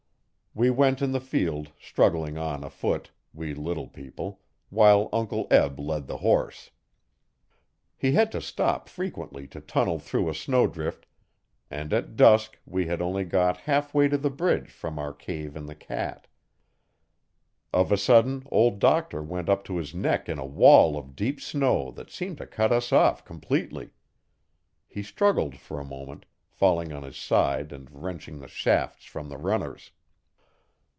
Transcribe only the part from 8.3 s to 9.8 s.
to stop frequently to